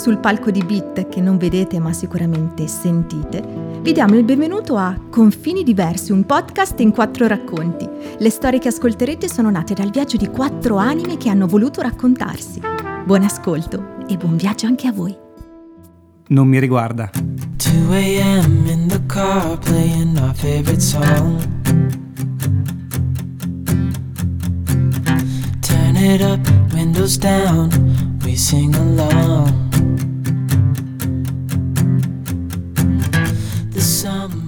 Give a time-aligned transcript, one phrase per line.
[0.00, 3.44] sul palco di Beat che non vedete ma sicuramente sentite,
[3.82, 7.86] vi diamo il benvenuto a Confini Diversi, un podcast in quattro racconti.
[8.16, 12.62] Le storie che ascolterete sono nate dal viaggio di quattro anime che hanno voluto raccontarsi.
[13.04, 15.14] Buon ascolto e buon viaggio anche a voi.
[16.28, 17.10] Non mi riguarda.
[17.12, 18.66] 2 a.m.
[18.68, 21.38] in the car playing our favorite song.
[25.60, 26.40] Turn it up,
[26.72, 27.68] windows down,
[28.24, 29.69] we sing along.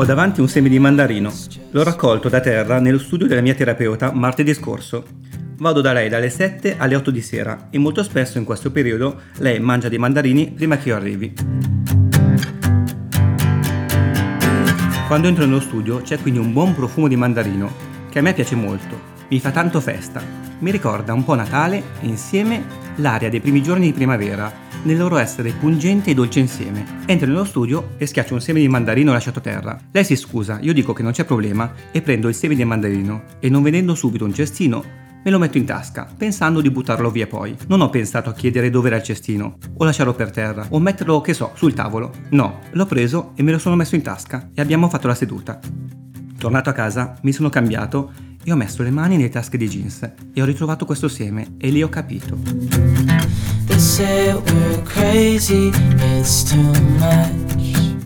[0.00, 1.32] Ho davanti un seme di mandarino.
[1.72, 5.04] L'ho raccolto da terra nello studio della mia terapeuta martedì scorso.
[5.56, 9.22] Vado da lei dalle 7 alle 8 di sera e molto spesso in questo periodo
[9.38, 11.34] lei mangia dei mandarini prima che io arrivi.
[15.08, 17.68] Quando entro nello studio c'è quindi un buon profumo di mandarino,
[18.08, 20.22] che a me piace molto, mi fa tanto festa,
[20.60, 22.64] mi ricorda un po' Natale e insieme
[22.98, 26.84] l'aria dei primi giorni di primavera, nel loro essere pungente e dolce insieme.
[27.06, 29.78] Entro nello studio e schiaccio un seme di mandarino lasciato a terra.
[29.90, 33.22] Lei si scusa, io dico che non c'è problema e prendo il seme di mandarino
[33.40, 37.26] e non vedendo subito un cestino me lo metto in tasca, pensando di buttarlo via
[37.26, 37.54] poi.
[37.66, 41.20] Non ho pensato a chiedere dove era il cestino, o lasciarlo per terra, o metterlo,
[41.20, 42.12] che so, sul tavolo.
[42.30, 45.58] No, l'ho preso e me lo sono messo in tasca e abbiamo fatto la seduta.
[46.38, 48.12] Tornato a casa, mi sono cambiato
[48.42, 51.68] e ho messo le mani nelle tasche dei jeans e ho ritrovato questo seme e
[51.70, 53.17] lì ho capito.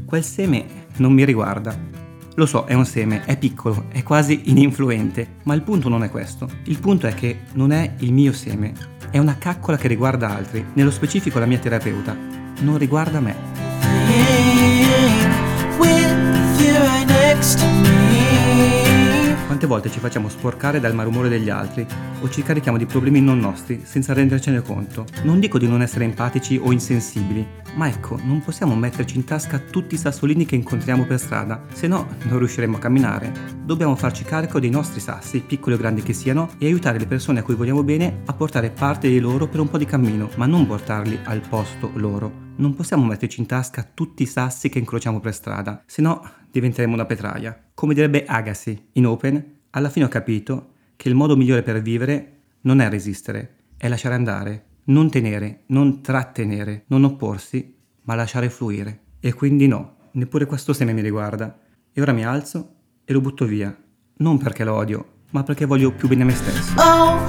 [0.06, 0.64] Quel seme
[0.96, 1.92] non mi riguarda
[2.36, 6.08] lo so, è un seme, è piccolo, è quasi ininfluente, ma il punto non è
[6.08, 6.48] questo.
[6.64, 8.72] Il punto è che non è il mio seme,
[9.10, 12.16] è una caccola che riguarda altri, nello specifico la mia terapeuta,
[12.60, 14.21] non riguarda me.
[19.72, 21.86] Volte ci facciamo sporcare dal malumore degli altri
[22.20, 25.06] o ci carichiamo di problemi non nostri senza rendercene conto?
[25.22, 29.58] Non dico di non essere empatici o insensibili, ma ecco, non possiamo metterci in tasca
[29.58, 33.32] tutti i sassolini che incontriamo per strada, se no non riusciremo a camminare.
[33.64, 37.38] Dobbiamo farci carico dei nostri sassi, piccoli o grandi che siano, e aiutare le persone
[37.38, 40.44] a cui vogliamo bene a portare parte di loro per un po' di cammino, ma
[40.44, 42.50] non portarli al posto loro.
[42.56, 46.92] Non possiamo metterci in tasca tutti i sassi che incrociamo per strada, se no diventeremo
[46.92, 47.58] una petraia.
[47.72, 52.40] Come direbbe Agassi in Open, alla fine ho capito che il modo migliore per vivere
[52.62, 59.00] non è resistere, è lasciare andare, non tenere, non trattenere, non opporsi, ma lasciare fluire.
[59.20, 61.58] E quindi no, neppure questo seme mi riguarda.
[61.92, 62.74] E ora mi alzo
[63.04, 63.76] e lo butto via.
[64.18, 66.74] Non perché lo odio, ma perché voglio più bene a me stesso.
[66.76, 67.26] Oh,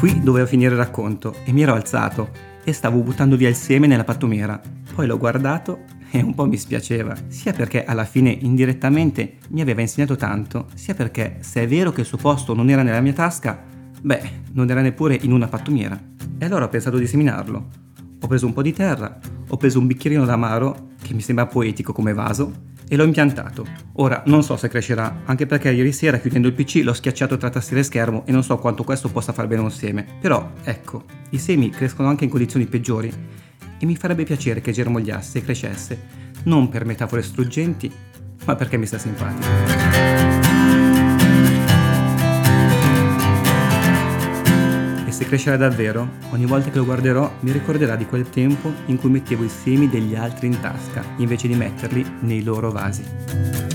[0.00, 2.30] Qui doveva finire il racconto e mi ero alzato
[2.64, 4.58] e stavo buttando via il seme nella pattumiera.
[4.94, 5.80] Poi l'ho guardato
[6.10, 10.94] e un po' mi spiaceva, sia perché alla fine indirettamente mi aveva insegnato tanto, sia
[10.94, 13.62] perché se è vero che il suo posto non era nella mia tasca,
[14.00, 16.00] beh, non era neppure in una pattumiera.
[16.38, 17.68] E allora ho pensato di seminarlo.
[18.22, 19.18] Ho preso un po' di terra,
[19.48, 23.64] ho preso un bicchierino d'amaro, che mi sembra poetico come vaso, e l'ho impiantato.
[23.94, 27.48] Ora non so se crescerà, anche perché ieri sera chiudendo il PC l'ho schiacciato tra
[27.48, 30.04] tastiera e schermo e non so quanto questo possa far bene un seme.
[30.20, 33.12] Però, ecco, i semi crescono anche in condizioni peggiori
[33.78, 36.02] e mi farebbe piacere che germogliasse e crescesse,
[36.44, 37.90] non per metafore struggenti,
[38.44, 40.49] ma perché mi sta simpatico.
[45.20, 49.10] Se crescerà davvero, ogni volta che lo guarderò mi ricorderà di quel tempo in cui
[49.10, 53.69] mettevo i semi degli altri in tasca, invece di metterli nei loro vasi.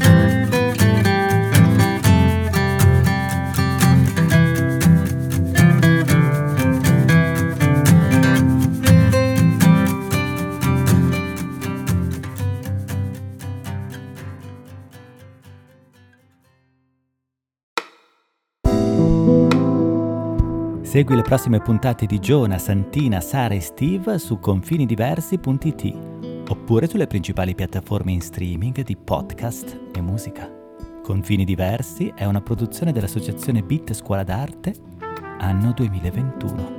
[20.85, 25.97] Segui le prossime puntate di Giona, Santina, Sara e Steve su confinidiversi.it
[26.47, 30.47] oppure sulle principali piattaforme in streaming di podcast e musica.
[31.02, 34.73] Confini Diversi è una produzione dell'associazione Bit Scuola d'Arte,
[35.40, 36.75] anno 2021.